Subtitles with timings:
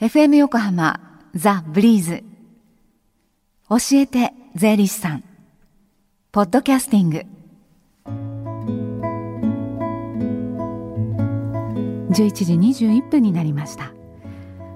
[0.00, 1.00] FM 横浜
[1.34, 2.22] ザ・ブリーズ。
[3.68, 5.24] 教えて税理士さん。
[6.30, 7.22] ポッドキャスティング。
[12.12, 13.92] 11時21分になりました。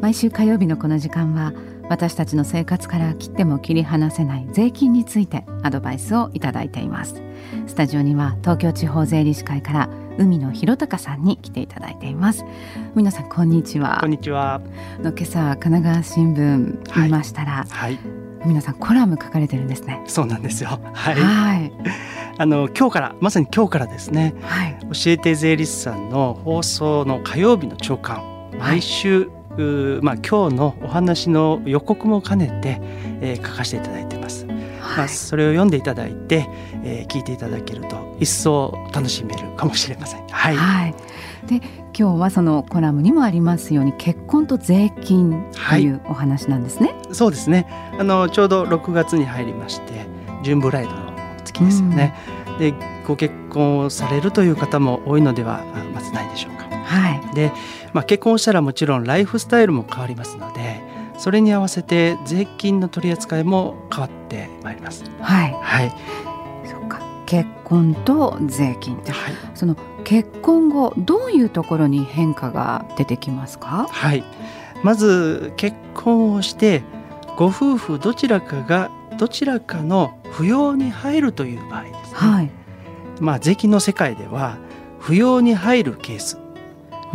[0.00, 1.52] 毎週火曜日のこの時間は
[1.88, 7.22] 私たちの生活から切っても切り離せない税金についてアドバイスをいただいています。
[7.68, 9.88] スタジオには東京地方税理士会から
[10.18, 12.44] 海野博隆さんに来ていただいています。
[12.94, 13.98] 海野さんこんにちは。
[14.00, 14.60] こんにちは。
[15.02, 17.98] の今朝神奈川新聞見ましたら、はい、
[18.44, 20.02] 海野さんコラム書かれてるんですね。
[20.06, 20.80] そうなんですよ。
[20.92, 21.72] はい、はい、
[22.38, 28.22] あの今日からまさに今日からですね、はい、教えて税理士さんの放送の火曜日の朝刊
[28.58, 29.44] 毎週、はい
[30.02, 32.80] まあ、今日のお話の予告も兼ねて、
[33.20, 34.43] えー、書かせていただいてます。
[34.94, 36.48] はい、まあ、それを読んでいただいて、
[36.84, 40.26] えー、聞いていただけると一層楽しめるかもしれません。
[40.28, 40.94] はい、はい、
[41.46, 41.56] で
[41.98, 46.88] 今日はそのコラムにもありますように結婚と税金というお話なんですね。
[46.88, 47.66] はい、そうですね
[47.98, 50.06] あのちょうど6月に入りまして
[50.42, 51.12] ジュンブライドの
[51.44, 52.14] 月ですよね。
[52.58, 52.74] で
[53.06, 56.64] ご結婚をされるという方も多いのではまずないでしょうか。
[56.84, 57.52] はい、で
[57.94, 60.82] まあ、結婚したらもちろんライフスタイルも変わりますので
[61.18, 65.04] それに合わせて税金の取り扱いも変わってまいります。
[65.20, 65.92] はい、はい、
[66.66, 67.00] そっか。
[67.26, 73.86] 結婚と税金って、はい、その結婚後どういうところに変化が出てきますか？
[73.90, 74.22] はい。
[74.82, 76.82] まず結婚をして
[77.36, 82.50] ご夫婦どちらかがどちらかの扶養に入るという場合ですね、はい、
[83.20, 84.58] まあ税金の世界では
[85.00, 86.38] 扶養に入るケース。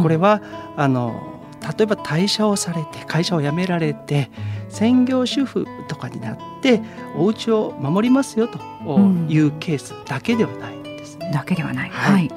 [0.00, 0.40] これは、
[0.76, 1.37] うん、あの
[1.76, 4.30] 例えば退社をされて会社を辞められて
[4.68, 6.80] 専業主婦とかになって
[7.16, 8.58] お家を守りますよと
[9.28, 11.30] いうケースだけではないんですね。
[11.32, 11.90] だけではない。
[11.90, 12.30] はい、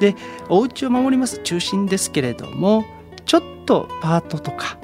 [0.00, 0.14] で
[0.48, 2.84] お家を守ります中心ですけれども
[3.24, 4.78] ちょっとパートとか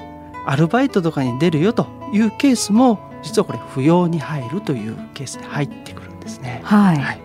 [0.47, 6.61] アルバイトとかに出るよというケースも実はこれ扶養に入るというケースで入ってくるんですね。
[6.65, 7.21] はい、はい、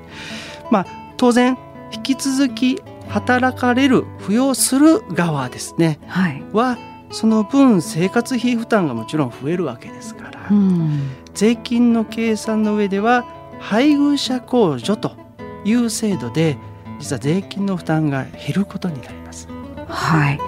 [0.70, 0.88] まあ
[1.18, 1.58] 当然
[1.92, 6.78] 引き続き働かれる扶養する側ですね、はい、は
[7.12, 13.26] その分生活費負担がもちろん増えるわけですから、うん、税金の計算の上では
[13.60, 15.16] 配偶者控除と
[15.64, 16.58] いう制度で
[17.00, 19.48] 実は税金の負担が減ることになります。
[19.88, 20.38] はい。
[20.38, 20.44] で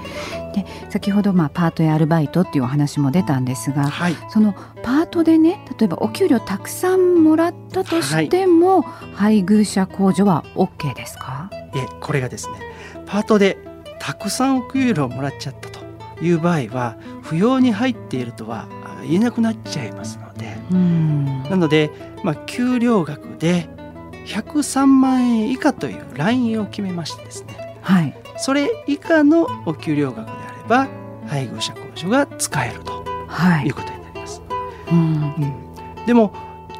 [0.89, 11.49] 先ほどまあパートやアルバイトっていうお話も出たんですが、はい、そのパートでね例えばお給料たくさんもらったとしても、はい、配偶者控除は OK ですか？
[11.75, 12.55] えこれがですね
[13.05, 13.57] パートで
[13.99, 15.79] たくさんお給料をもらっちゃったと
[16.23, 18.67] いう場合は扶養に入っているとは
[19.03, 20.57] 言えなくなっちゃいますので。
[21.49, 21.89] なので、
[22.23, 23.67] まあ、給料額で
[24.27, 30.27] 103万円以下というラインを決めましてですね、はい、それ以下のお給料額
[30.69, 30.87] ば
[31.27, 33.03] 配偶者控除が使えると
[33.65, 33.69] い。
[33.69, 34.41] うことになります。
[34.91, 36.31] うん、うん、でも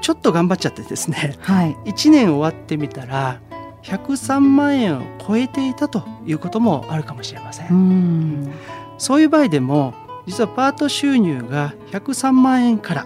[0.02, 3.42] ちょっと頑張っちゃってですね、はい、1年終わってみたら
[3.84, 7.74] 103万円を超えていたということもあるかもしれません。
[7.74, 8.52] ん。
[8.98, 9.94] そういう場合でも
[10.26, 13.06] 実はパート収入が103万円から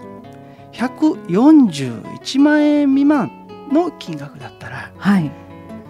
[0.72, 5.30] 141万円未満の金額だったら、はい、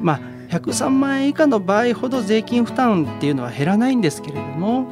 [0.01, 4.87] まあ103万円以下の場合ほど税金負担っていうのは減らないんですけれども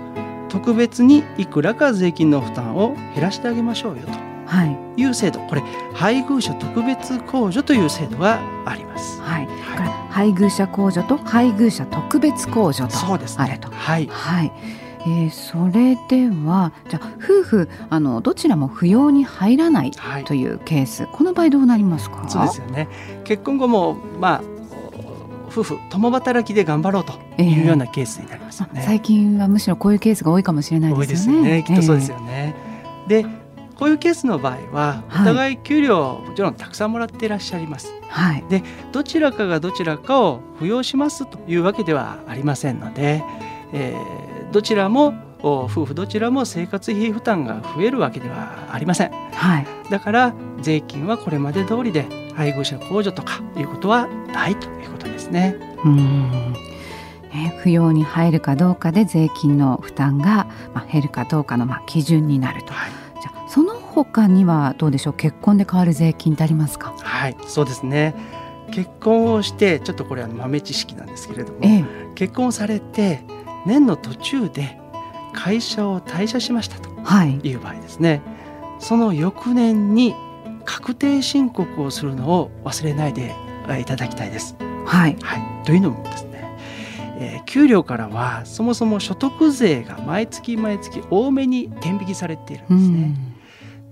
[0.49, 5.63] 特別にいくらか税金の負担を減らしてあげましょうよという制度、はい、これ
[5.95, 9.21] 配偶者特別控除という制度があります。
[9.23, 9.47] はい。
[9.47, 13.71] はい、配偶者控除と配偶者特別控除とそうです、ね、あると。
[13.71, 14.07] はい。
[14.09, 14.53] はい。
[15.05, 19.91] えー、それではじゃあ夫婦あのどちらも扶養に入らない
[20.27, 22.29] というケース、はい、この場合どうなりますか？
[22.29, 22.89] そうですよね
[23.25, 24.43] 結婚後もまあ
[25.53, 28.69] 夫婦共働きで頑張ろうというようなケースになります、ね。
[28.75, 31.43] えー、最近はむしろこういうケースが多いかもしれないですよね。
[31.43, 31.65] ね。
[31.67, 32.55] きっとそうですよね。
[33.05, 33.27] えー、で
[33.77, 37.93] こういうケースの場合はお互い給料もちろんたくさんもらっていらっしゃいます。
[38.09, 43.25] はい、でどちらかがどちらかを扶養しますというわけではありませんので、
[43.73, 54.92] えー、どちらも夫婦どちらも生活費負担が増えるわけではありません、はい、だから税金はこれまで通りで配偶者控除とかいうことはないという
[55.33, 55.57] ね。
[55.85, 56.53] うん。
[57.33, 62.73] ね、扶養に入るかどうかで税金の負担が、まあ、減るかどうかの、まあ、基準になると。
[62.73, 62.93] はい。
[63.49, 65.13] その他にはどうでしょう？
[65.13, 66.95] 結婚で変わる税金ってありますか？
[66.97, 68.15] はいそうですね。
[68.71, 71.85] 結婚をしてちょっとこれは豆知識なんですけれども、ええ、
[72.15, 73.23] 結婚されて
[73.67, 74.81] 年の途中で
[75.35, 77.55] 会社を退社しましたとい。
[77.55, 80.15] う場合ですね、はい、その翌年に
[80.65, 83.35] 確定申告をするのを忘れないで
[83.79, 84.57] いただきたいです。
[84.85, 86.57] はい、はい、というのもですね、
[87.19, 93.15] えー、給料からはそもそも所得税が毎月毎月多めに天引きされているんですね。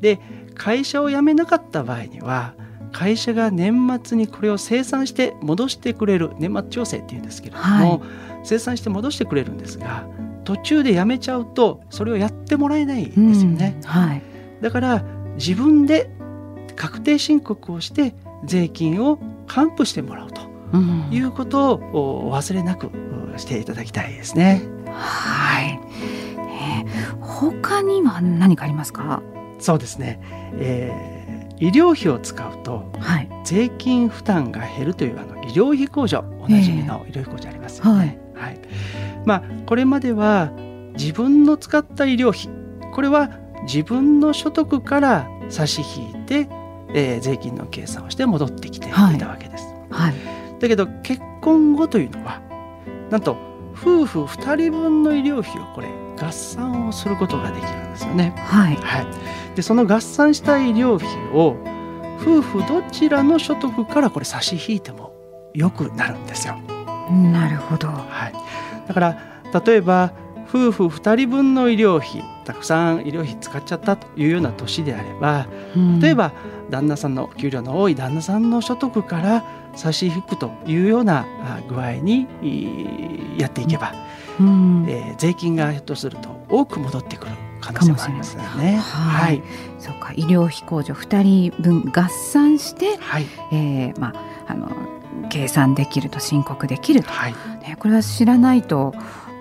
[0.00, 0.18] で
[0.54, 2.54] 会社を辞めなかった場合には
[2.92, 8.00] 会社が年末にこれを生産して戻してくれる年末調整っていうんですけれども、はい、
[8.44, 10.06] 生産して戻してくれるんですが
[10.44, 13.76] 途中で辞めちゃうとそれをやってもらえないんですよね。
[13.82, 13.88] うん。
[13.88, 14.22] はい、
[14.60, 15.04] だから
[15.36, 16.10] 自分で
[16.74, 18.14] 確定申告をして
[18.44, 20.49] 税金を還付してもらうと
[21.10, 22.90] いうことをお忘れなく
[23.36, 24.62] していただきたいですね。
[24.86, 25.80] はい、
[26.48, 29.22] えー、他には何かありますか？
[29.58, 30.20] そうですね、
[30.54, 38.18] えー、医療費を使うと、はい、税金負担が減るというあの医療費控除おなじみの医療費控除ありますよね。
[38.34, 38.60] えー、はい、はい、
[39.26, 40.50] まあこれまでは
[40.98, 42.48] 自分の使った医療費
[42.92, 43.30] これは
[43.64, 46.48] 自分の所得から差し引いて、
[46.94, 49.64] えー、税金の計算をして戻ってきていたわけです。
[49.90, 50.14] はい、はい、
[50.60, 52.40] だけど結婚後というのは
[53.10, 53.36] なんと
[53.74, 55.88] 夫婦2人分の医療費をこれ
[56.20, 58.34] 合算をすることができるんですよね。
[58.36, 61.56] はい、はい、でその合算した医療費を
[62.20, 65.12] 夫婦どちらの所得からこれ差し引いても
[65.54, 66.56] よくなるんですよ。
[67.10, 68.34] なるほど、はい、
[68.86, 69.18] だから
[69.64, 70.12] 例えば
[70.48, 75.46] 夫婦2人分の医療費たくさん医療費使っちゃったというような年であれば、
[76.00, 76.32] 例えば
[76.68, 79.44] 旦那さんの給料の多い旦那さんの所得から
[79.74, 81.26] 差し引くというような
[81.68, 82.26] 具合に
[83.38, 83.92] やっていけば、
[84.38, 88.42] うん、えー、税金がひょっとすると多く戻ってくる可能性もありますね。
[88.76, 89.42] はい、
[89.78, 90.12] そうか。
[90.14, 93.26] 医療費控除2人分合算して、はい。
[93.52, 94.12] えーま
[94.46, 94.70] あ、あの
[95.28, 97.32] 計算できると申告できると、はい。
[97.62, 98.94] ね、これは知らないと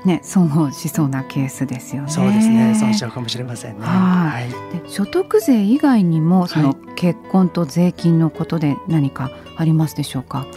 [0.06, 2.10] ね、損をしそうなケースですよね。
[2.10, 3.86] そうですね、損しちゃうかもしれませんね。
[3.86, 4.50] はい。
[4.78, 10.40] で所得税以外にもその結婚と税金のことで何かありますでしょうか？
[10.40, 10.48] はい。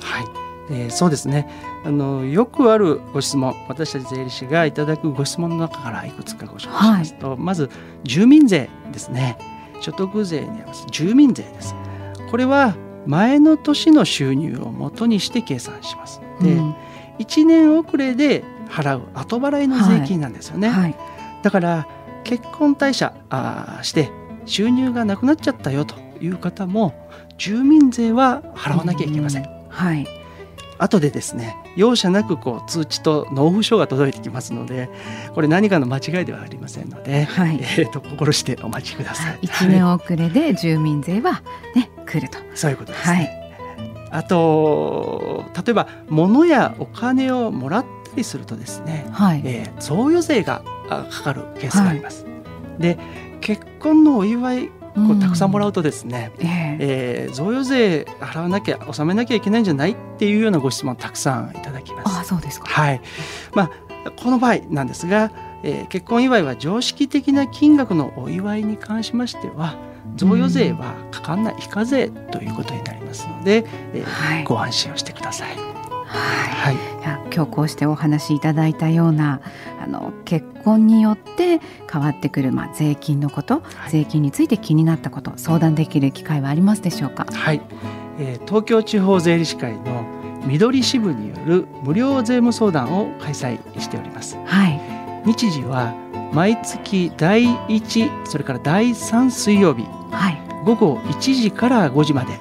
[0.70, 1.48] えー、そうですね。
[1.84, 7.68] あのよくあるご質問私たち税理士がいただくご質問の中からいくつかご紹介しますと、はい、まず
[8.04, 9.36] 住民税ですね。
[9.80, 10.86] 所得税にあります。
[10.92, 11.74] 住民税です。
[12.30, 12.76] これは
[13.06, 16.20] 前の年の収入をもとにして計算します。
[16.40, 16.74] で、うん、
[17.18, 20.82] 1年遅れで払う後払いの税金なんですよね、はい。
[20.82, 20.96] はい、
[21.42, 21.88] だから
[22.22, 24.10] 結婚退社あして
[24.46, 26.94] 収入がなくなっちゃったよという方も
[27.36, 30.06] 住民税は払わなきゃいけません、うん、はい。
[30.78, 34.90] 後でですね容赦なくこう通知と納付書が届いてきますので
[35.32, 41.42] これ何かの間違いではありませんので、はい、えーと、心してお待ちください、はい、1年遅れで住民税は
[41.74, 42.38] ね、来ると。
[42.54, 49.42] そういうことですね、はい、あと例えば物やお金をもらったりするとですね、はい。
[49.44, 52.26] えー、贈与税がかかるケースがあります、
[52.78, 52.98] で
[53.40, 56.50] 結婚のお祝いこうたくさんもらうとですね、うん、え。
[56.50, 62.20] ー、えー、贈与税払わなきゃ納めなきゃいけないんじゃないっていうようなご質問たくさんいただきます。
[62.20, 63.00] あそうですか、はい。
[63.54, 65.30] まあ、この場合なんですが、
[65.62, 69.76] えー、結婚祝いは常識的な金額のお祝いに関しましては
[70.16, 75.56] 贈与税はかかんない非課税ということになりますので、えー、はい、ご安心をしてください。
[76.12, 79.40] はい、はい、今日こうしてお話しいただいたような
[79.82, 81.60] あの結婚によって
[81.90, 87.26] 変わってくる、まあ、税金のこと、はい、税金について気になったこと相談できる機会はありますでしょうか？
[87.32, 87.60] はい、
[88.18, 90.04] えー、東京地方税理士会の
[90.46, 94.36] 緑支部による無料税務相談を開催しております。
[94.44, 94.80] はい、
[95.24, 95.94] 日時は
[96.32, 102.38] 毎月第1それから第3水曜日、はい、午後1時から5時まで、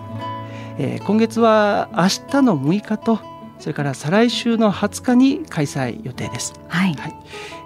[0.77, 3.19] えー、今月は明日の6日と
[3.61, 6.53] それから再来週の20日に開催予定です。
[6.67, 6.95] はい。
[6.95, 7.15] はい、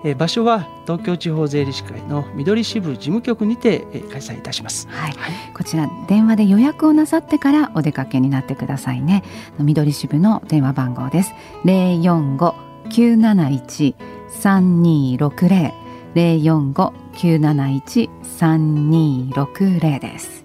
[0.04, 4.90] えー、場所は東京地方税理士会の緑支部事務局にて、えー、開催いたします。
[4.90, 5.12] はい。
[5.14, 9.24] はい、こちら電話で予約をなさってからお出かけになってくださいね。
[9.58, 11.34] 緑支部の電話番号です。
[11.64, 12.56] 零四五
[12.90, 13.96] 九七一
[14.30, 15.74] 三二六零
[16.14, 19.48] 零四五九七一三二六
[19.80, 20.45] 零です。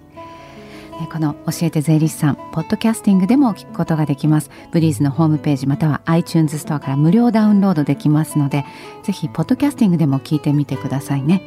[1.07, 4.49] この教えて税理士さんポッドキャスティングでも聞くことができます。
[4.71, 8.65] ブリーズのホームページまたは iTunes ストアから無料ダウンロードできますので
[9.03, 11.41] ぜひポッドキャスティングでも聞いてみてくださいね。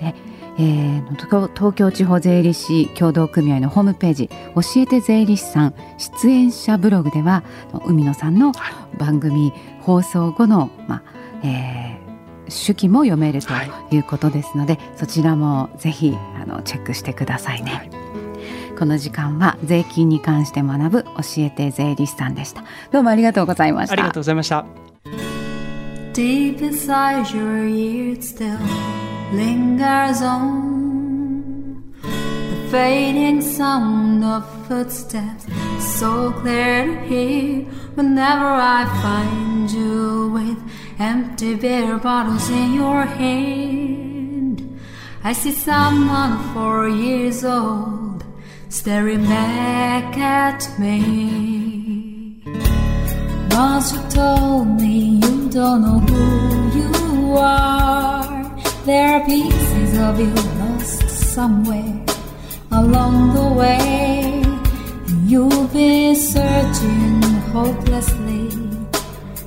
[0.00, 0.14] で、
[0.58, 7.44] えー、東京地方税理士協同組合のホームページ教えて税理士さん出演者ブログでは
[7.86, 8.52] 海野さんの
[8.98, 11.02] 番組放送後の、まあ
[11.46, 13.52] えー、手記も読めると
[13.92, 17.72] いうことですので、はい、そちらもぜひあのチェックしてくださいね。
[17.72, 18.07] はい。
[18.78, 24.64] この時間は税金に関して学ぶ教えて税理士さんでしたどうもありがとうございましたありがとうございました
[26.12, 28.56] Deep inside your ears still
[29.32, 35.46] lingers on the fading sound of footsteps
[35.80, 37.64] so clear to hear
[37.96, 40.58] whenever I find you with
[41.00, 44.62] empty beer bottles in your hand.
[45.24, 48.07] I see someone four years old
[48.68, 52.42] staring back at me.
[53.50, 58.44] Once you told me you don't know who you are,
[58.84, 62.04] there are pieces of you lost somewhere
[62.72, 64.42] along the way.
[65.24, 67.22] You've been searching
[67.52, 68.48] hopelessly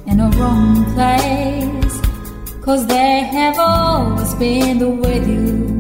[0.07, 2.01] in a wrong place.
[2.61, 5.70] Cause they have always been with you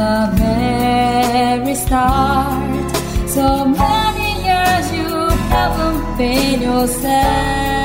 [0.00, 2.90] the very start.
[3.36, 5.12] So many years you
[5.52, 7.79] haven't been yourself.